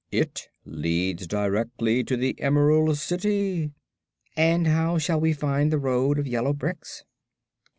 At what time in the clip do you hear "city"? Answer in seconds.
2.97-3.71